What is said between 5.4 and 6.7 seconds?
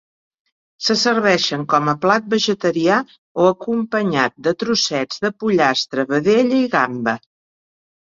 pollastre, vedella